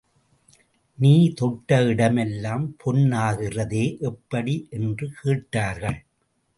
[0.97, 4.67] நீ தொட்ட இடமெல்லாம் பொன் ஆகிறதே எப்படி?
[4.69, 5.99] என்று கேட்டார்கள்.